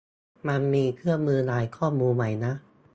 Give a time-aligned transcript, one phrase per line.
[0.47, 2.53] มันมีเครื่องมือย้ายข้อมูลไหมนะ